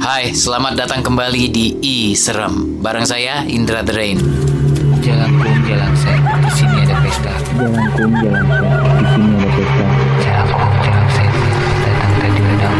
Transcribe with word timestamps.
Hai, 0.00 0.32
selamat 0.32 0.80
datang 0.80 1.04
kembali 1.04 1.52
di 1.52 1.76
I 1.76 2.16
Serem. 2.16 2.80
Bareng 2.80 3.04
saya 3.04 3.44
Indra 3.44 3.84
The 3.84 3.92
Rain. 3.92 4.16
Jalan 5.04 5.28
kum, 5.36 5.52
jalan 5.68 5.92
set. 5.92 6.16
Di 6.40 6.50
sini 6.56 6.76
ada 6.88 6.96
pesta. 7.04 7.28
Jalan 7.52 7.84
kum, 7.92 8.08
jalan 8.16 8.44
set. 8.48 8.64
Di 8.96 9.04
sini 9.12 9.28
ada 9.36 9.48
pesta. 9.52 9.84
Jalan 10.24 10.48
kum, 10.56 10.72
jalan 10.80 11.04
set. 11.12 11.30
Datang 11.84 12.12
tadi 12.16 12.40
undang 12.40 12.76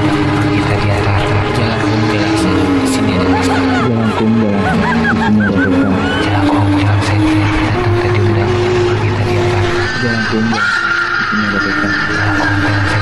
kita 0.49 0.75
di 0.81 0.89
atas. 0.89 1.21
Jalan 1.61 1.81
kum, 1.85 2.01
jalan 2.09 2.33
set. 2.41 2.57
Di 2.57 2.89
sini 2.89 3.13
ada 3.13 3.29
pesta. 3.37 3.57
Jalan 3.61 4.11
kum, 4.17 4.33
jalan 4.41 4.65
set. 4.65 4.81
Di 4.81 5.21
sini 5.21 5.61
ada 5.61 5.93
pesta. 5.93 6.25
Jalan 6.25 6.45
kum, 6.49 6.65
jalan 6.73 7.01
set. 7.05 7.21
Datang 7.21 7.97
tadi 8.01 8.19
undang 8.25 8.49
kita 8.97 9.23
di 9.29 9.35
atas. 9.37 9.69
Jalan 10.01 10.23
kum, 10.25 10.45
jalan 10.49 10.73
set. 10.73 10.89
Di 10.89 11.25
sini 11.29 11.45
ada 11.45 11.59
pesta. 11.61 11.85
Jalan 11.85 12.33
kum, 12.41 12.53
jalan 12.65 12.85
set. 12.89 13.00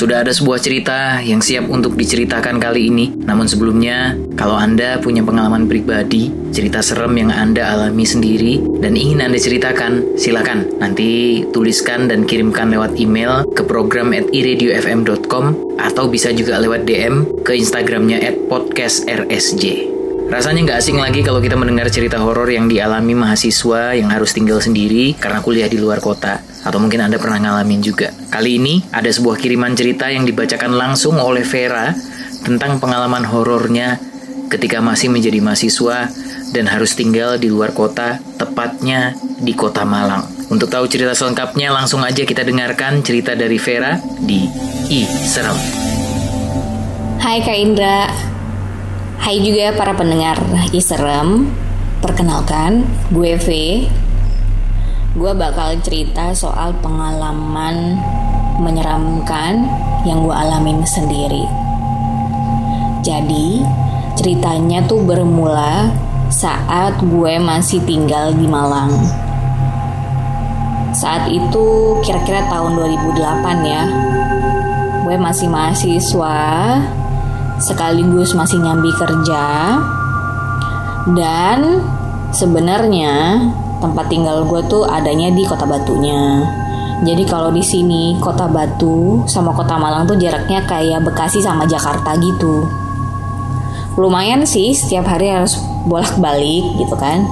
Sudah 0.00 0.24
ada 0.24 0.32
sebuah 0.32 0.64
cerita 0.64 1.20
yang 1.20 1.44
siap 1.44 1.68
untuk 1.68 1.92
diceritakan 1.92 2.56
kali 2.56 2.88
ini. 2.88 3.12
Namun 3.20 3.44
sebelumnya, 3.44 4.16
kalau 4.32 4.56
Anda 4.56 4.96
punya 4.96 5.20
pengalaman 5.20 5.68
pribadi, 5.68 6.32
cerita 6.56 6.80
serem 6.80 7.20
yang 7.20 7.28
Anda 7.28 7.68
alami 7.68 8.08
sendiri 8.08 8.80
dan 8.80 8.96
ingin 8.96 9.20
Anda 9.20 9.36
ceritakan, 9.36 10.16
silakan 10.16 10.72
nanti 10.80 11.44
tuliskan 11.52 12.08
dan 12.08 12.24
kirimkan 12.24 12.72
lewat 12.72 12.96
email 12.96 13.44
ke 13.52 13.60
program 13.60 14.16
at 14.16 14.24
iradiofm.com 14.32 15.76
atau 15.76 16.08
bisa 16.08 16.32
juga 16.32 16.56
lewat 16.56 16.88
DM 16.88 17.44
ke 17.44 17.60
Instagramnya 17.60 18.24
at 18.24 18.40
podcastrsj. 18.48 19.89
Rasanya 20.30 20.62
nggak 20.62 20.78
asing 20.78 20.94
lagi 20.94 21.26
kalau 21.26 21.42
kita 21.42 21.58
mendengar 21.58 21.90
cerita 21.90 22.22
horor 22.22 22.46
yang 22.46 22.70
dialami 22.70 23.18
mahasiswa 23.18 23.98
yang 23.98 24.14
harus 24.14 24.30
tinggal 24.30 24.62
sendiri 24.62 25.18
karena 25.18 25.42
kuliah 25.42 25.66
di 25.66 25.74
luar 25.74 25.98
kota. 25.98 26.38
Atau 26.62 26.78
mungkin 26.78 27.02
Anda 27.02 27.18
pernah 27.18 27.42
ngalamin 27.42 27.82
juga. 27.82 28.14
Kali 28.30 28.62
ini 28.62 28.78
ada 28.94 29.10
sebuah 29.10 29.34
kiriman 29.42 29.74
cerita 29.74 30.06
yang 30.06 30.22
dibacakan 30.22 30.78
langsung 30.78 31.18
oleh 31.18 31.42
Vera 31.42 31.90
tentang 32.46 32.78
pengalaman 32.78 33.26
horornya 33.26 33.98
ketika 34.46 34.78
masih 34.78 35.10
menjadi 35.10 35.42
mahasiswa 35.42 36.06
dan 36.54 36.64
harus 36.70 36.94
tinggal 36.94 37.34
di 37.34 37.50
luar 37.50 37.74
kota, 37.74 38.22
tepatnya 38.38 39.18
di 39.42 39.50
kota 39.58 39.82
Malang. 39.82 40.30
Untuk 40.46 40.70
tahu 40.70 40.86
cerita 40.86 41.10
selengkapnya, 41.10 41.74
langsung 41.74 42.06
aja 42.06 42.22
kita 42.22 42.46
dengarkan 42.46 43.02
cerita 43.02 43.34
dari 43.34 43.58
Vera 43.58 43.98
di 44.22 44.46
I 44.94 45.10
Serem. 45.26 45.58
Hai 47.18 47.42
Kak 47.42 47.58
Indra 47.58 48.30
Hai 49.20 49.36
juga 49.44 49.76
para 49.76 49.92
pendengar 49.92 50.40
Iserem 50.72 51.52
Perkenalkan, 52.00 52.88
gue 53.12 53.36
V. 53.36 53.48
Gue 55.12 55.32
bakal 55.36 55.76
cerita 55.84 56.32
soal 56.32 56.72
pengalaman 56.80 58.00
menyeramkan 58.64 59.68
yang 60.08 60.24
gue 60.24 60.32
alamin 60.32 60.80
sendiri. 60.88 61.44
Jadi, 63.04 63.60
ceritanya 64.16 64.88
tuh 64.88 65.04
bermula 65.04 65.92
saat 66.32 66.96
gue 67.04 67.36
masih 67.36 67.84
tinggal 67.84 68.32
di 68.32 68.48
Malang. 68.48 68.88
Saat 70.96 71.28
itu 71.28 72.00
kira-kira 72.00 72.48
tahun 72.48 72.72
2008 72.72 73.68
ya. 73.68 73.84
Gue 75.04 75.20
masih 75.20 75.52
mahasiswa 75.52 76.40
sekaligus 77.60 78.32
masih 78.32 78.58
nyambi 78.58 78.90
kerja 78.96 79.76
dan 81.12 81.84
sebenarnya 82.32 83.44
tempat 83.80 84.12
tinggal 84.12 84.44
gue 84.44 84.60
tuh 84.68 84.84
adanya 84.84 85.32
di 85.32 85.44
Kota 85.48 85.64
Batunya. 85.64 86.44
Jadi 87.00 87.24
kalau 87.24 87.48
di 87.48 87.64
sini 87.64 88.20
Kota 88.20 88.44
Batu 88.44 89.24
sama 89.24 89.56
Kota 89.56 89.80
Malang 89.80 90.04
tuh 90.04 90.20
jaraknya 90.20 90.68
kayak 90.68 91.00
Bekasi 91.00 91.40
sama 91.40 91.64
Jakarta 91.64 92.12
gitu. 92.20 92.68
Lumayan 93.96 94.44
sih 94.44 94.76
setiap 94.76 95.08
hari 95.08 95.32
harus 95.32 95.56
bolak-balik 95.88 96.76
gitu 96.76 96.92
kan. 97.00 97.24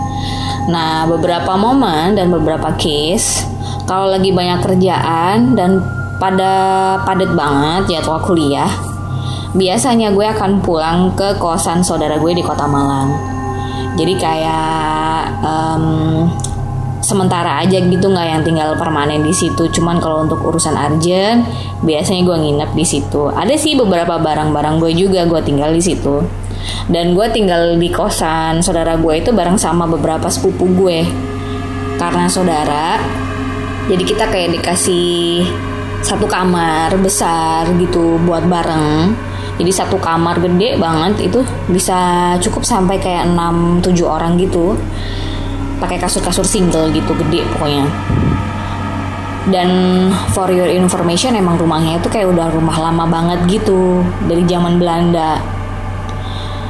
Nah, 0.72 1.04
beberapa 1.08 1.56
momen 1.56 2.16
dan 2.16 2.32
beberapa 2.32 2.72
case 2.80 3.44
kalau 3.84 4.08
lagi 4.12 4.32
banyak 4.32 4.60
kerjaan 4.64 5.56
dan 5.56 5.80
pada 6.20 6.52
padat 7.04 7.30
banget 7.32 7.96
jadwal 7.96 8.20
kuliah, 8.20 8.68
biasanya 9.56 10.12
gue 10.12 10.26
akan 10.28 10.60
pulang 10.60 11.16
ke 11.16 11.36
kosan 11.40 11.80
saudara 11.80 12.20
gue 12.20 12.32
di 12.36 12.44
kota 12.44 12.68
Malang. 12.68 13.14
Jadi 13.96 14.14
kayak 14.20 15.40
um, 15.40 15.84
sementara 17.00 17.64
aja 17.64 17.80
gitu 17.80 18.06
nggak 18.12 18.26
yang 18.28 18.42
tinggal 18.44 18.76
permanen 18.76 19.24
di 19.24 19.32
situ. 19.32 19.70
Cuman 19.72 19.96
kalau 20.02 20.28
untuk 20.28 20.44
urusan 20.44 20.76
urgent, 20.76 21.48
biasanya 21.80 22.22
gue 22.28 22.36
nginep 22.36 22.70
di 22.76 22.84
situ. 22.84 23.32
Ada 23.32 23.56
sih 23.56 23.78
beberapa 23.78 24.20
barang-barang 24.20 24.82
gue 24.82 24.92
juga 24.92 25.24
gue 25.24 25.40
tinggal 25.40 25.72
di 25.72 25.80
situ. 25.80 26.20
Dan 26.90 27.16
gue 27.16 27.26
tinggal 27.32 27.80
di 27.80 27.88
kosan 27.88 28.60
saudara 28.60 28.98
gue 29.00 29.14
itu 29.24 29.32
bareng 29.32 29.56
sama 29.56 29.88
beberapa 29.88 30.28
sepupu 30.28 30.68
gue. 30.76 31.08
Karena 31.98 32.30
saudara, 32.30 33.00
jadi 33.90 34.02
kita 34.04 34.30
kayak 34.30 34.60
dikasih 34.60 35.42
satu 35.98 36.30
kamar 36.30 36.94
besar 37.02 37.66
gitu 37.74 38.22
buat 38.22 38.46
bareng 38.46 39.27
jadi 39.58 39.72
satu 39.74 39.98
kamar 39.98 40.38
gede 40.38 40.78
banget 40.78 41.28
itu 41.28 41.42
bisa 41.66 42.32
cukup 42.38 42.62
sampai 42.62 43.02
kayak 43.02 43.26
6 43.26 43.82
7 43.82 44.06
orang 44.06 44.38
gitu. 44.38 44.78
Pakai 45.82 45.98
kasur-kasur 45.98 46.46
single 46.46 46.94
gitu 46.94 47.10
gede 47.26 47.42
pokoknya. 47.54 47.86
Dan 49.50 49.70
for 50.30 50.46
your 50.54 50.70
information 50.70 51.34
emang 51.34 51.58
rumahnya 51.58 51.98
itu 51.98 52.06
kayak 52.06 52.30
udah 52.30 52.54
rumah 52.54 52.78
lama 52.78 53.04
banget 53.10 53.38
gitu 53.50 54.06
dari 54.30 54.46
zaman 54.46 54.78
Belanda. 54.78 55.42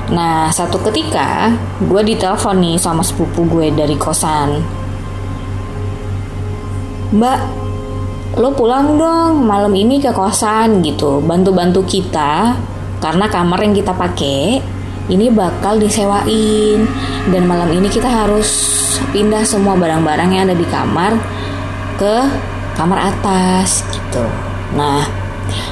Nah, 0.08 0.48
satu 0.48 0.80
ketika 0.88 1.52
gue 1.84 2.00
ditelepon 2.00 2.56
nih 2.56 2.76
sama 2.80 3.04
sepupu 3.04 3.44
gue 3.44 3.68
dari 3.68 3.92
kosan. 4.00 4.64
Mbak, 7.12 7.38
lo 8.40 8.48
pulang 8.56 8.96
dong 8.96 9.44
malam 9.44 9.72
ini 9.76 10.00
ke 10.00 10.08
kosan 10.14 10.80
gitu. 10.80 11.20
Bantu-bantu 11.20 11.84
kita 11.84 12.56
karena 12.98 13.30
kamar 13.30 13.62
yang 13.62 13.74
kita 13.74 13.94
pakai 13.94 14.62
ini 15.08 15.32
bakal 15.32 15.80
disewain 15.80 16.84
dan 17.32 17.42
malam 17.48 17.72
ini 17.72 17.88
kita 17.88 18.06
harus 18.06 18.48
pindah 19.10 19.46
semua 19.46 19.72
barang-barang 19.78 20.28
yang 20.28 20.42
ada 20.50 20.56
di 20.56 20.66
kamar 20.68 21.16
ke 21.96 22.16
kamar 22.76 23.10
atas 23.10 23.82
gitu. 23.90 24.22
Nah, 24.76 25.02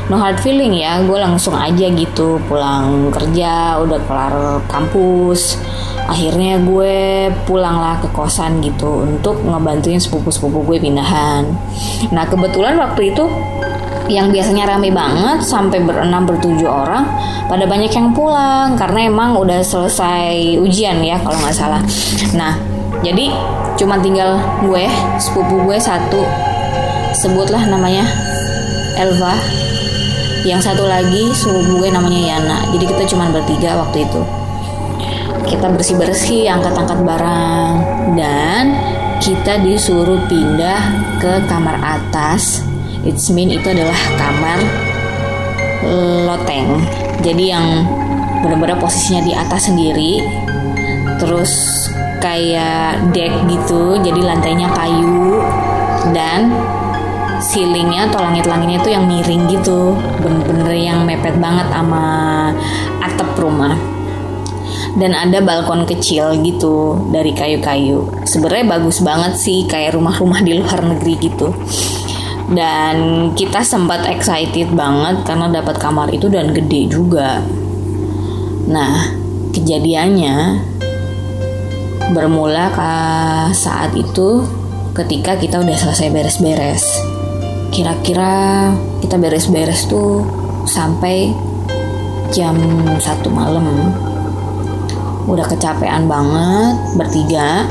no 0.09 0.17
hard 0.17 0.41
feeling 0.41 0.75
ya, 0.75 1.05
gue 1.05 1.19
langsung 1.21 1.53
aja 1.53 1.87
gitu 1.93 2.41
pulang 2.49 3.13
kerja, 3.13 3.77
udah 3.79 4.01
kelar 4.09 4.35
kampus. 4.67 5.61
Akhirnya 6.07 6.63
gue 6.63 7.29
pulanglah 7.45 7.99
ke 7.99 8.09
kosan 8.15 8.63
gitu 8.63 9.05
untuk 9.05 9.43
ngebantuin 9.43 9.99
sepupu-sepupu 9.99 10.63
gue 10.63 10.79
pindahan. 10.79 11.51
Nah 12.15 12.25
kebetulan 12.31 12.79
waktu 12.79 13.11
itu 13.11 13.27
yang 14.07 14.31
biasanya 14.31 14.71
rame 14.71 14.95
banget 14.95 15.43
sampai 15.43 15.83
berenam 15.83 16.23
bertujuh 16.27 16.67
orang 16.67 17.07
pada 17.51 17.67
banyak 17.67 17.91
yang 17.91 18.15
pulang. 18.15 18.79
Karena 18.79 19.11
emang 19.11 19.39
udah 19.39 19.61
selesai 19.63 20.59
ujian 20.63 21.03
ya 21.03 21.19
kalau 21.23 21.37
nggak 21.43 21.57
salah. 21.57 21.83
Nah 22.39 22.55
jadi 23.03 23.35
cuma 23.77 24.01
tinggal 24.01 24.41
gue 24.65 24.87
sepupu 25.19 25.63
gue 25.67 25.79
satu. 25.79 26.23
Sebutlah 27.17 27.67
namanya 27.69 28.07
Elva. 28.97 29.35
Yang 30.47 30.71
satu 30.71 30.87
lagi 30.87 31.35
sepupu 31.35 31.83
gue 31.83 31.91
namanya 31.91 32.21
Yana. 32.39 32.59
Jadi 32.71 32.85
kita 32.87 33.03
cuma 33.11 33.29
bertiga 33.35 33.75
waktu 33.83 34.07
itu. 34.07 34.23
Kita 35.47 35.71
bersih-bersih 35.71 36.47
angkat-angkat 36.51 36.99
barang. 37.03 37.75
Dan 38.15 38.65
kita 39.19 39.59
disuruh 39.65 40.23
pindah 40.31 40.79
ke 41.19 41.43
kamar 41.51 41.81
atas 41.83 42.63
It's 43.07 43.31
mean 43.31 43.55
itu 43.55 43.71
adalah 43.71 43.97
kamar 44.19 44.59
loteng. 46.27 46.83
Jadi 47.23 47.55
yang 47.55 47.87
benar-benar 48.43 48.83
posisinya 48.83 49.23
di 49.23 49.33
atas 49.33 49.71
sendiri. 49.71 50.21
Terus 51.23 51.53
kayak 52.19 53.15
deck 53.15 53.33
gitu. 53.47 54.03
Jadi 54.03 54.21
lantainya 54.21 54.67
kayu 54.75 55.39
dan 56.11 56.51
ceilingnya 57.39 58.11
atau 58.11 58.27
langit-langitnya 58.27 58.83
itu 58.83 58.91
yang 58.91 59.07
miring 59.07 59.47
gitu. 59.55 59.95
Bener-bener 60.19 60.75
yang 60.75 61.07
mepet 61.07 61.39
banget 61.39 61.71
sama 61.71 62.05
atap 62.99 63.39
rumah 63.39 63.79
dan 64.97 65.13
ada 65.13 65.45
balkon 65.45 65.85
kecil 65.85 66.41
gitu 66.41 67.07
dari 67.13 67.37
kayu-kayu. 67.37 68.09
Sebenarnya 68.25 68.81
bagus 68.81 69.05
banget 69.05 69.37
sih 69.37 69.69
kayak 69.69 69.95
rumah-rumah 69.95 70.41
di 70.41 70.57
luar 70.57 70.81
negeri 70.83 71.15
gitu. 71.21 71.53
Dan 72.47 72.97
kita 73.35 73.67
sempat 73.67 74.07
excited 74.07 74.71
banget 74.71 75.27
karena 75.27 75.51
dapat 75.51 75.83
kamar 75.83 76.07
itu 76.15 76.31
dan 76.31 76.55
gede 76.55 76.87
juga. 76.87 77.43
Nah 78.71 79.11
kejadiannya 79.51 80.63
bermula 82.15 82.71
ke 82.71 82.93
saat 83.51 83.91
itu 83.99 84.47
ketika 84.95 85.35
kita 85.35 85.59
udah 85.59 85.75
selesai 85.75 86.09
beres-beres. 86.15 86.85
Kira-kira 87.75 88.71
kita 89.03 89.19
beres-beres 89.19 89.91
tuh 89.91 90.23
sampai 90.71 91.35
jam 92.31 92.55
satu 93.03 93.27
malam. 93.27 93.91
Udah 95.27 95.51
kecapean 95.51 96.07
banget 96.07 96.95
bertiga. 96.95 97.67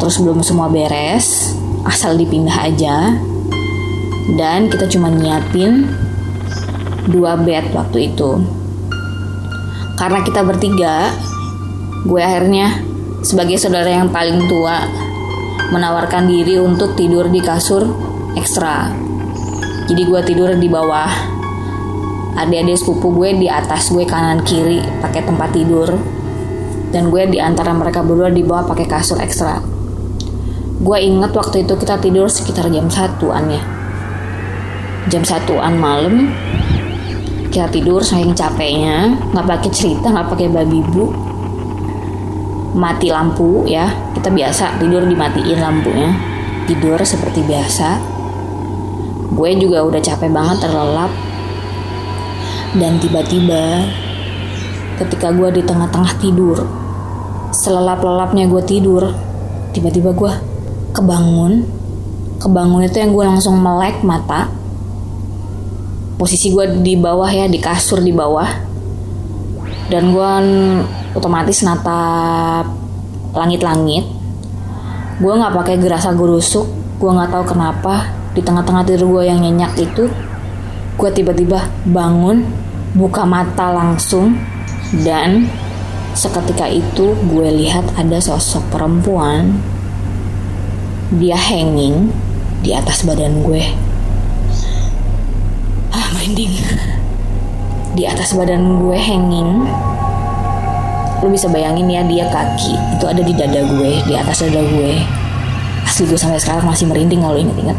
Terus 0.00 0.16
belum 0.24 0.40
semua 0.40 0.72
beres 0.72 1.52
asal 1.84 2.16
dipindah 2.16 2.64
aja 2.64 3.12
dan 4.32 4.72
kita 4.72 4.88
cuma 4.88 5.12
nyiapin 5.12 5.84
dua 7.12 7.36
bed 7.36 7.76
waktu 7.76 8.12
itu. 8.12 8.40
Karena 10.00 10.24
kita 10.24 10.40
bertiga 10.40 11.12
gue 12.08 12.20
akhirnya 12.20 12.80
sebagai 13.20 13.60
saudara 13.60 13.88
yang 13.88 14.08
paling 14.08 14.48
tua 14.48 14.88
menawarkan 15.72 16.28
diri 16.28 16.56
untuk 16.56 16.96
tidur 16.96 17.28
di 17.28 17.40
kasur 17.44 17.84
ekstra. 18.36 18.88
Jadi 19.84 20.02
gue 20.08 20.20
tidur 20.24 20.56
di 20.56 20.68
bawah 20.72 21.08
adik-adik 22.34 22.80
sepupu 22.80 23.12
gue 23.14 23.36
di 23.36 23.46
atas 23.46 23.92
gue 23.92 24.08
kanan 24.08 24.40
kiri 24.42 24.80
pakai 25.04 25.20
tempat 25.28 25.52
tidur. 25.52 25.92
Dan 26.94 27.10
gue 27.10 27.26
di 27.26 27.42
antara 27.42 27.74
mereka 27.74 28.06
berdua 28.06 28.30
di 28.30 28.46
bawah 28.46 28.70
pakai 28.70 28.86
kasur 28.86 29.18
ekstra. 29.18 29.58
Gue 30.78 30.98
inget 31.02 31.34
waktu 31.34 31.66
itu 31.66 31.74
kita 31.74 31.98
tidur 31.98 32.30
sekitar 32.30 32.70
jam 32.70 32.86
satuan 32.86 33.50
ya 33.50 33.73
jam 35.12 35.20
satuan 35.20 35.76
malam 35.76 36.32
kita 37.54 37.70
tidur 37.70 38.02
saking 38.02 38.34
capeknya 38.34 39.14
nggak 39.30 39.46
pakai 39.46 39.70
cerita 39.70 40.10
nggak 40.10 40.26
pakai 40.26 40.50
babi 40.50 40.82
bu. 40.90 41.06
Mati 42.74 43.14
lampu 43.14 43.62
ya. 43.70 43.86
Kita 44.10 44.26
biasa 44.34 44.82
tidur 44.82 45.06
dimatiin 45.06 45.62
lampunya. 45.62 46.10
Tidur 46.66 46.98
seperti 47.06 47.46
biasa. 47.46 48.02
Gue 49.30 49.54
juga 49.54 49.86
udah 49.86 50.02
capek 50.02 50.34
banget 50.34 50.66
terlelap. 50.66 51.14
Dan 52.74 52.98
tiba-tiba 52.98 53.86
ketika 54.98 55.30
gue 55.30 55.54
di 55.54 55.62
tengah-tengah 55.62 56.18
tidur 56.18 56.58
selelap-lelapnya 57.54 58.50
gue 58.50 58.62
tidur 58.66 59.14
tiba-tiba 59.70 60.10
gue 60.10 60.32
kebangun. 60.90 61.62
Kebangun 62.42 62.82
itu 62.82 62.98
yang 62.98 63.14
gue 63.14 63.22
langsung 63.22 63.62
melek 63.62 64.02
mata 64.02 64.63
posisi 66.16 66.50
gue 66.50 66.80
di 66.82 66.94
bawah 66.98 67.28
ya 67.28 67.46
di 67.46 67.58
kasur 67.58 68.02
di 68.02 68.10
bawah. 68.10 68.48
Dan 69.88 70.16
gue 70.16 70.32
otomatis 71.14 71.62
natap 71.62 72.70
langit-langit. 73.34 74.04
Gue 75.20 75.32
nggak 75.34 75.54
pakai 75.54 75.76
gerasa 75.78 76.10
gerusuk 76.14 76.84
gue 76.94 77.10
nggak 77.10 77.36
tahu 77.36 77.44
kenapa 77.52 78.08
di 78.32 78.40
tengah-tengah 78.40 78.86
tidur 78.86 79.18
gue 79.18 79.28
yang 79.28 79.42
nyenyak 79.42 79.74
itu 79.76 80.06
gue 80.94 81.10
tiba-tiba 81.10 81.66
bangun 81.84 82.46
buka 82.94 83.26
mata 83.26 83.74
langsung 83.74 84.38
dan 85.02 85.50
seketika 86.14 86.70
itu 86.70 87.18
gue 87.18 87.48
lihat 87.50 87.82
ada 87.98 88.22
sosok 88.22 88.62
perempuan. 88.70 89.58
Dia 91.14 91.36
hanging 91.36 92.14
di 92.62 92.72
atas 92.72 93.02
badan 93.04 93.42
gue 93.42 93.83
merinding 96.14 96.54
di 97.98 98.06
atas 98.06 98.34
badan 98.38 98.78
gue 98.78 98.98
hanging. 98.98 99.66
Lu 101.22 101.28
bisa 101.32 101.50
bayangin 101.50 101.90
ya 101.90 102.06
dia 102.06 102.26
kaki 102.30 102.74
itu 102.98 103.04
ada 103.06 103.22
di 103.22 103.34
dada 103.34 103.60
gue 103.66 103.92
di 104.06 104.14
atas 104.14 104.46
dada 104.46 104.62
gue. 104.62 104.92
Asli 105.84 106.06
gue 106.06 106.18
sampai 106.18 106.38
sekarang 106.38 106.64
masih 106.64 106.86
merinding 106.86 107.22
kalau 107.22 107.38
inget-inget. 107.38 107.78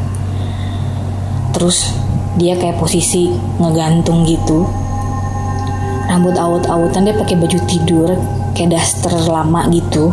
Terus 1.55 1.95
dia 2.35 2.59
kayak 2.59 2.79
posisi 2.79 3.31
ngegantung 3.59 4.27
gitu. 4.27 4.67
Rambut 6.05 6.35
awut-awutan 6.35 7.07
dia 7.07 7.15
pakai 7.15 7.35
baju 7.39 7.59
tidur 7.65 8.09
kayak 8.53 8.75
daster 8.75 9.15
lama 9.25 9.67
gitu. 9.71 10.11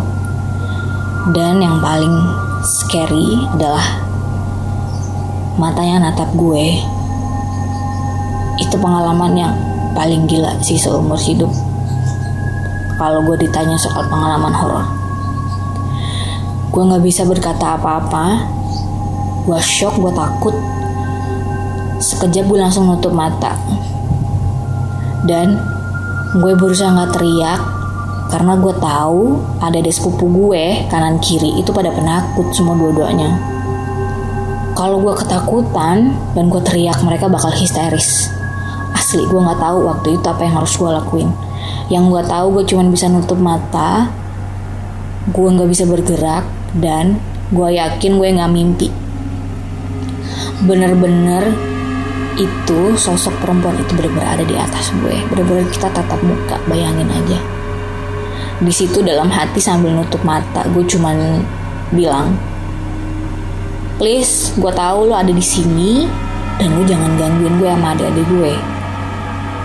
Dan 1.34 1.62
yang 1.62 1.78
paling 1.78 2.14
scary 2.62 3.46
adalah 3.54 4.02
matanya 5.60 6.10
natap 6.10 6.32
gue 6.34 6.80
itu 8.62 8.78
pengalaman 8.78 9.32
yang 9.34 9.54
paling 9.92 10.24
gila 10.30 10.54
sih 10.62 10.78
seumur 10.78 11.18
hidup. 11.18 11.50
Kalau 12.96 13.20
gue 13.26 13.36
ditanya 13.42 13.74
soal 13.74 14.06
pengalaman 14.06 14.54
horor. 14.54 14.86
Gue 16.70 16.82
nggak 16.86 17.04
bisa 17.04 17.26
berkata 17.26 17.76
apa-apa. 17.76 18.46
Gue 19.42 19.58
shock 19.58 19.98
gue 19.98 20.12
takut. 20.14 20.54
Sekejap 21.98 22.46
gue 22.46 22.58
langsung 22.58 22.86
nutup 22.86 23.10
mata. 23.10 23.58
Dan 25.26 25.58
gue 26.38 26.52
berusaha 26.54 26.88
nggak 26.88 27.12
teriak 27.18 27.60
karena 28.32 28.56
gue 28.56 28.74
tahu 28.80 29.36
ada 29.60 29.76
di 29.76 29.92
sepupu 29.92 30.24
gue 30.24 30.88
kanan 30.88 31.20
kiri 31.20 31.60
itu 31.60 31.68
pada 31.74 31.92
penakut 31.92 32.48
semua 32.56 32.78
dua-duanya. 32.78 33.36
Kalau 34.72 35.04
gue 35.04 35.14
ketakutan 35.20 36.16
dan 36.32 36.44
gue 36.48 36.62
teriak 36.64 36.96
mereka 37.04 37.28
bakal 37.28 37.52
histeris 37.52 38.32
asli 38.92 39.24
gue 39.26 39.40
nggak 39.40 39.60
tahu 39.60 39.78
waktu 39.88 40.08
itu 40.20 40.26
apa 40.28 40.42
yang 40.44 40.54
harus 40.62 40.74
gue 40.76 40.90
lakuin. 40.90 41.30
Yang 41.88 42.04
gue 42.08 42.22
tahu 42.28 42.46
gue 42.56 42.64
cuma 42.68 42.82
bisa 42.88 43.06
nutup 43.08 43.38
mata 43.40 44.08
gue 45.22 45.48
nggak 45.54 45.70
bisa 45.70 45.86
bergerak 45.86 46.42
dan 46.74 47.22
gue 47.52 47.68
yakin 47.76 48.18
gue 48.18 48.28
nggak 48.32 48.52
mimpi. 48.52 48.88
Bener-bener 50.64 51.52
itu 52.40 52.96
sosok 52.96 53.36
perempuan 53.44 53.76
itu 53.76 53.92
benar-benar 53.92 54.40
ada 54.40 54.44
di 54.46 54.56
atas 54.56 54.94
gue. 54.94 55.16
Benar-benar 55.28 55.68
kita 55.68 55.92
tatap 55.92 56.20
muka 56.24 56.56
bayangin 56.70 57.08
aja. 57.10 57.38
Di 58.62 58.70
situ 58.70 59.02
dalam 59.02 59.26
hati 59.28 59.58
sambil 59.58 59.90
nutup 59.92 60.22
mata 60.22 60.62
gue 60.70 60.86
cuman 60.86 61.42
bilang 61.92 62.32
please 64.00 64.50
gue 64.56 64.72
tahu 64.72 65.12
lo 65.12 65.14
ada 65.14 65.30
di 65.30 65.44
sini 65.44 66.08
dan 66.56 66.74
lo 66.74 66.82
jangan 66.82 67.14
gangguin 67.20 67.60
gue 67.60 67.68
sama 67.68 67.92
adik-adik 67.94 68.26
gue 68.32 68.54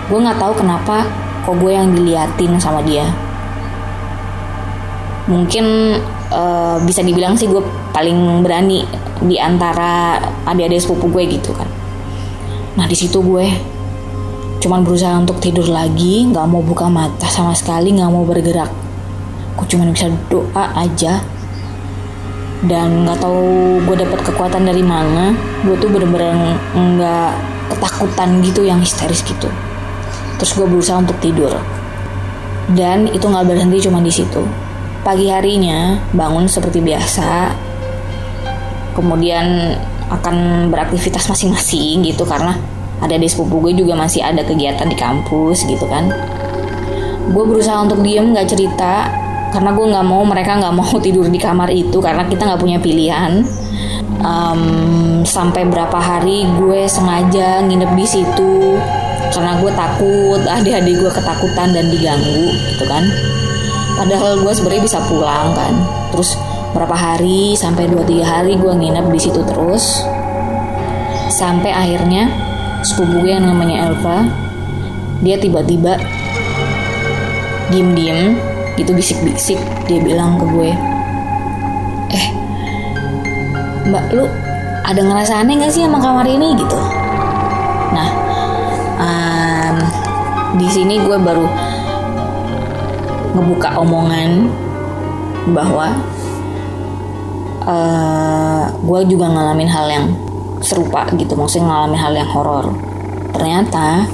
gue 0.08 0.18
nggak 0.18 0.40
tahu 0.40 0.52
kenapa 0.56 1.04
kok 1.44 1.56
gue 1.60 1.72
yang 1.72 1.92
diliatin 1.92 2.56
sama 2.56 2.80
dia. 2.80 3.04
Mungkin 5.28 5.96
uh, 6.32 6.80
bisa 6.80 7.04
dibilang 7.04 7.36
sih 7.36 7.48
gue 7.48 7.60
paling 7.92 8.40
berani 8.40 8.88
di 9.20 9.36
antara 9.36 10.16
adik-adik 10.48 10.80
sepupu 10.80 11.12
gue 11.12 11.36
gitu 11.36 11.52
kan. 11.52 11.68
Nah 12.80 12.88
di 12.88 12.96
situ 12.96 13.20
gue 13.20 13.46
cuman 14.58 14.82
berusaha 14.82 15.14
untuk 15.14 15.38
tidur 15.38 15.70
lagi 15.70 16.26
nggak 16.26 16.46
mau 16.50 16.64
buka 16.64 16.90
mata 16.90 17.28
sama 17.28 17.52
sekali 17.52 17.92
nggak 17.92 18.08
mau 18.08 18.24
bergerak. 18.24 18.72
Gue 19.60 19.66
cuman 19.68 19.92
bisa 19.92 20.08
doa 20.32 20.72
aja. 20.72 21.20
Dan 22.64 23.04
nggak 23.06 23.22
tahu 23.22 23.78
gue 23.84 23.96
dapat 24.08 24.20
kekuatan 24.24 24.64
dari 24.64 24.80
mana. 24.80 25.36
Gue 25.64 25.76
tuh 25.76 25.92
bener-bener 25.92 26.56
nggak 26.72 27.32
ketakutan 27.68 28.40
gitu 28.40 28.64
yang 28.64 28.80
histeris 28.80 29.20
gitu 29.20 29.52
terus 30.38 30.54
gue 30.54 30.64
berusaha 30.64 31.02
untuk 31.02 31.18
tidur. 31.18 31.52
Dan 32.72 33.10
itu 33.10 33.26
nggak 33.26 33.44
berhenti 33.48 33.82
cuma 33.84 33.98
di 33.98 34.12
situ. 34.14 34.46
Pagi 35.02 35.28
harinya 35.28 35.98
bangun 36.14 36.46
seperti 36.46 36.78
biasa. 36.78 37.52
Kemudian 38.94 39.74
akan 40.08 40.68
beraktivitas 40.72 41.28
masing-masing 41.28 42.00
gitu 42.06 42.24
karena 42.24 42.56
ada 42.98 43.14
di 43.14 43.28
sepupu 43.28 43.62
gue 43.62 43.76
juga 43.76 43.94
masih 43.94 44.24
ada 44.24 44.42
kegiatan 44.42 44.86
di 44.88 44.96
kampus 44.96 45.66
gitu 45.66 45.84
kan. 45.90 46.08
Gue 47.28 47.44
berusaha 47.44 47.82
untuk 47.82 48.00
diem 48.00 48.32
nggak 48.32 48.48
cerita. 48.48 49.10
Karena 49.48 49.72
gue 49.72 49.86
nggak 49.88 50.04
mau 50.04 50.22
mereka 50.28 50.60
nggak 50.60 50.74
mau 50.76 50.92
tidur 51.04 51.26
di 51.26 51.40
kamar 51.40 51.72
itu 51.72 51.98
karena 52.04 52.28
kita 52.28 52.46
nggak 52.46 52.60
punya 52.62 52.78
pilihan. 52.78 53.42
Um, 54.18 55.22
sampai 55.22 55.62
berapa 55.70 55.94
hari 55.94 56.42
gue 56.58 56.90
sengaja 56.90 57.62
nginep 57.62 57.90
di 57.94 58.06
situ 58.06 58.74
karena 59.32 59.60
gue 59.60 59.72
takut 59.72 60.40
adik-adik 60.44 60.94
gue 60.98 61.10
ketakutan 61.12 61.68
dan 61.76 61.86
diganggu 61.92 62.48
gitu 62.74 62.84
kan. 62.88 63.04
Padahal 63.98 64.38
gue 64.40 64.52
sebenarnya 64.54 64.84
bisa 64.84 64.98
pulang 65.10 65.52
kan. 65.52 65.74
Terus 66.14 66.38
berapa 66.72 66.94
hari 66.94 67.58
sampai 67.58 67.90
2-3 67.90 68.22
hari 68.22 68.52
gue 68.54 68.72
nginep 68.72 69.06
di 69.10 69.20
situ 69.20 69.40
terus. 69.42 70.06
Sampai 71.28 71.74
akhirnya 71.74 72.30
sepupu 72.86 73.26
gue 73.26 73.34
yang 73.34 73.46
namanya 73.46 73.90
Elva 73.90 74.26
dia 75.18 75.34
tiba-tiba 75.34 75.98
diem-diem 77.74 78.38
gitu 78.78 78.94
bisik-bisik. 78.94 79.58
Dia 79.90 79.98
bilang 79.98 80.38
ke 80.38 80.46
gue 80.46 80.70
eh 82.08 82.26
mbak 83.88 84.16
lu 84.16 84.24
ada 84.88 85.00
ngerasa 85.04 85.44
aneh 85.44 85.60
gak 85.60 85.72
sih 85.74 85.84
sama 85.84 86.00
kamar 86.00 86.24
ini? 86.24 86.56
Gitu. 86.56 86.78
Nah 87.92 88.27
di 90.58 90.66
sini 90.66 90.98
gue 90.98 91.16
baru 91.16 91.46
ngebuka 93.38 93.78
omongan 93.78 94.50
bahwa 95.54 95.94
eh 97.68 98.64
gue 98.68 99.00
juga 99.06 99.30
ngalamin 99.30 99.70
hal 99.70 99.86
yang 99.86 100.06
serupa 100.58 101.06
gitu. 101.14 101.38
Maksudnya 101.38 101.70
ngalamin 101.70 102.00
hal 102.00 102.12
yang 102.18 102.30
horor. 102.34 102.66
Ternyata 103.30 104.08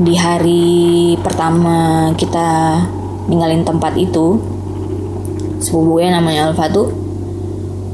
di 0.00 0.16
hari 0.16 1.14
pertama 1.20 2.08
kita 2.16 2.80
ninggalin 3.28 3.62
tempat 3.62 3.92
itu 4.00 4.40
sepupu 5.60 6.00
gue 6.00 6.10
namanya 6.10 6.50
Alfa 6.50 6.66
tuh 6.72 6.90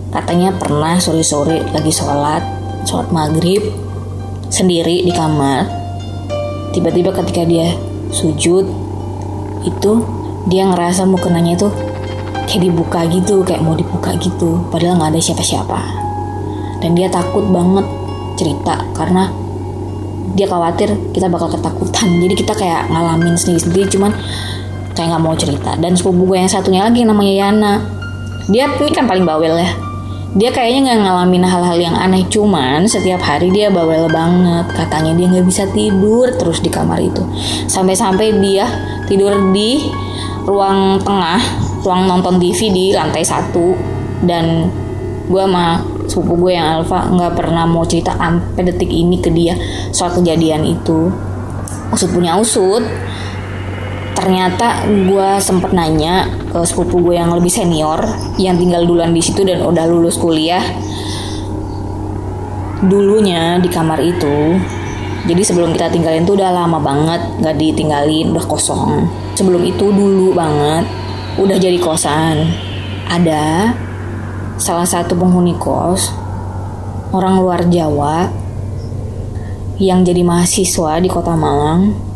katanya 0.09 0.57
pernah 0.57 0.97
sore-sore 0.97 1.61
lagi 1.69 1.93
sholat 1.93 2.41
sholat 2.89 3.13
maghrib 3.13 3.61
sendiri 4.49 5.05
di 5.05 5.13
kamar 5.13 5.69
tiba-tiba 6.79 7.11
ketika 7.11 7.43
dia 7.43 7.75
sujud 8.15 8.63
itu 9.67 9.93
dia 10.47 10.63
ngerasa 10.71 11.03
mukenanya 11.11 11.59
itu 11.59 11.67
kayak 12.47 12.63
dibuka 12.63 13.03
gitu 13.11 13.43
kayak 13.43 13.67
mau 13.67 13.75
dibuka 13.75 14.15
gitu 14.23 14.63
padahal 14.71 15.03
nggak 15.03 15.19
ada 15.19 15.21
siapa-siapa. 15.21 15.81
Dan 16.79 16.95
dia 16.95 17.11
takut 17.11 17.43
banget 17.51 17.83
cerita 18.39 18.87
karena 18.95 19.27
dia 20.39 20.47
khawatir 20.47 20.95
kita 21.11 21.27
bakal 21.27 21.51
ketakutan. 21.51 22.07
Jadi 22.23 22.35
kita 22.39 22.55
kayak 22.55 22.87
ngalamin 22.95 23.35
sendiri-sendiri 23.35 23.91
cuman 23.91 24.15
kayak 24.95 25.11
nggak 25.11 25.23
mau 25.27 25.35
cerita. 25.35 25.75
Dan 25.75 25.99
sepupu 25.99 26.31
gue 26.31 26.39
yang 26.39 26.47
satunya 26.47 26.87
lagi 26.87 27.03
namanya 27.03 27.35
Yana. 27.35 27.75
Dia 28.47 28.71
ini 28.71 28.95
kan 28.95 29.11
paling 29.11 29.27
bawel 29.27 29.59
ya 29.59 29.88
dia 30.37 30.53
kayaknya 30.53 30.93
nggak 30.93 31.01
ngalamin 31.09 31.45
hal-hal 31.49 31.79
yang 31.81 31.97
aneh 31.97 32.29
cuman 32.29 32.85
setiap 32.85 33.25
hari 33.25 33.49
dia 33.49 33.73
bawel 33.73 34.13
banget. 34.13 34.69
Katanya 34.77 35.17
dia 35.17 35.27
nggak 35.33 35.47
bisa 35.49 35.65
tidur 35.73 36.29
terus 36.37 36.61
di 36.61 36.69
kamar 36.69 37.01
itu. 37.01 37.25
Sampai-sampai 37.65 38.37
dia 38.37 38.69
tidur 39.09 39.33
di 39.57 39.89
ruang 40.45 41.01
tengah 41.01 41.41
ruang 41.81 42.05
nonton 42.05 42.37
TV 42.37 42.69
di 42.69 42.85
lantai 42.93 43.25
satu. 43.25 43.73
Dan 44.21 44.69
gue 45.33 45.43
sama 45.49 45.81
sepupu 46.05 46.49
gue 46.49 46.53
yang 46.61 46.81
Alfa 46.81 47.09
nggak 47.09 47.33
pernah 47.33 47.65
mau 47.65 47.89
cerita 47.89 48.13
sampai 48.13 48.69
detik 48.69 48.93
ini 48.93 49.17
ke 49.25 49.33
dia 49.33 49.57
soal 49.97 50.13
kejadian 50.13 50.61
itu. 50.69 51.09
Usut 51.89 52.13
punya 52.13 52.37
usut 52.37 52.85
ternyata 54.19 54.83
gue 54.91 55.29
sempet 55.39 55.71
nanya 55.71 56.27
ke 56.51 56.59
sepupu 56.67 56.99
gue 57.07 57.15
yang 57.15 57.31
lebih 57.31 57.47
senior 57.47 58.03
yang 58.35 58.59
tinggal 58.59 58.83
duluan 58.83 59.15
di 59.15 59.23
situ 59.23 59.47
dan 59.47 59.63
udah 59.63 59.87
lulus 59.87 60.19
kuliah. 60.19 60.63
Dulunya 62.83 63.63
di 63.63 63.71
kamar 63.71 64.03
itu 64.03 64.59
jadi 65.23 65.43
sebelum 65.47 65.71
kita 65.71 65.95
tinggalin 65.95 66.27
tuh 66.27 66.35
udah 66.35 66.51
lama 66.51 66.83
banget 66.83 67.21
nggak 67.39 67.57
ditinggalin 67.63 68.35
udah 68.35 68.47
kosong. 68.51 69.07
Sebelum 69.39 69.63
itu 69.63 69.87
dulu 69.95 70.35
banget 70.35 70.83
udah 71.39 71.55
jadi 71.55 71.79
kosan. 71.79 72.43
Ada 73.07 73.71
salah 74.59 74.85
satu 74.87 75.15
penghuni 75.15 75.55
kos 75.55 76.11
orang 77.15 77.39
luar 77.39 77.63
Jawa 77.71 78.27
yang 79.79 80.03
jadi 80.03 80.27
mahasiswa 80.27 80.99
di 80.99 81.07
kota 81.07 81.39
Malang 81.39 82.08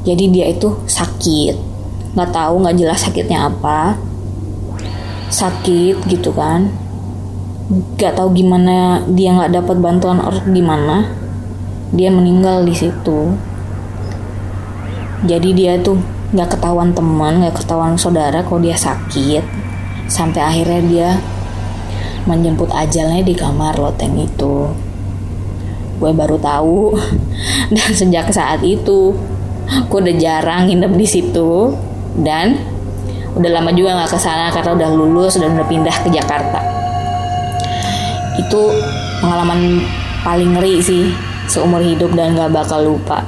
jadi 0.00 0.24
dia 0.32 0.46
itu 0.48 0.72
sakit. 0.88 1.56
Nggak 2.16 2.30
tahu 2.32 2.54
nggak 2.64 2.76
jelas 2.80 3.04
sakitnya 3.04 3.52
apa. 3.52 4.00
Sakit 5.28 6.08
gitu 6.08 6.32
kan. 6.32 6.72
Nggak 7.68 8.16
tahu 8.16 8.32
gimana 8.32 9.04
dia 9.12 9.36
nggak 9.36 9.60
dapat 9.60 9.76
bantuan 9.76 10.18
orang 10.24 10.48
gimana. 10.56 10.96
Dia 11.92 12.08
meninggal 12.08 12.64
di 12.64 12.72
situ. 12.72 13.36
Jadi 15.20 15.52
dia 15.52 15.76
tuh 15.76 16.00
nggak 16.32 16.56
ketahuan 16.56 16.96
teman 16.96 17.44
nggak 17.44 17.60
ketahuan 17.60 18.00
saudara 18.00 18.40
kalau 18.40 18.64
dia 18.64 18.80
sakit. 18.80 19.44
Sampai 20.08 20.40
akhirnya 20.40 20.80
dia 20.88 21.10
menjemput 22.24 22.72
ajalnya 22.72 23.20
di 23.20 23.36
kamar 23.36 23.76
loteng 23.76 24.16
itu. 24.16 24.72
Gue 26.00 26.10
baru 26.16 26.40
tahu. 26.40 26.96
Dan 27.76 27.90
sejak 27.92 28.32
saat 28.32 28.64
itu 28.64 29.12
gue 29.70 29.98
udah 30.02 30.16
jarang 30.18 30.66
nginep 30.66 30.92
di 30.98 31.06
situ 31.06 31.74
dan 32.22 32.58
udah 33.38 33.50
lama 33.50 33.70
juga 33.70 33.94
nggak 33.94 34.10
ke 34.10 34.18
sana 34.18 34.50
karena 34.50 34.74
udah 34.74 34.88
lulus 34.90 35.38
dan 35.38 35.54
udah 35.54 35.66
pindah 35.66 35.96
ke 36.02 36.10
Jakarta. 36.10 36.58
Itu 38.38 38.74
pengalaman 39.22 39.84
paling 40.26 40.58
ngeri 40.58 40.82
sih 40.82 41.14
seumur 41.50 41.82
hidup 41.82 42.14
dan 42.14 42.38
gak 42.38 42.54
bakal 42.54 42.82
lupa 42.84 43.26